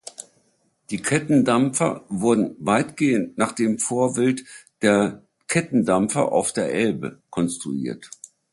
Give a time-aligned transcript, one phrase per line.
[0.89, 4.43] Die Kettendampfer wurden weitgehend nach dem Vorbild
[4.81, 8.09] der Kettendampfer auf der Elbe konstruiert.